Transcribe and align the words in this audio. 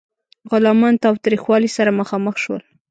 غلامان 0.51 0.93
تاوتریخوالي 1.03 1.69
سره 1.77 1.97
مخامخ 1.99 2.35
شول. 2.43 2.61